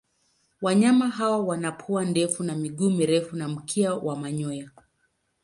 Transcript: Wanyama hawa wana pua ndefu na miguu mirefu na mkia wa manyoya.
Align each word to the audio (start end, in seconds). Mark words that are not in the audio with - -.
Wanyama 0.61 1.07
hawa 1.09 1.37
wana 1.39 1.71
pua 1.71 2.05
ndefu 2.05 2.43
na 2.43 2.55
miguu 2.55 2.89
mirefu 2.89 3.35
na 3.35 3.47
mkia 3.47 3.93
wa 3.93 4.15
manyoya. 4.15 4.71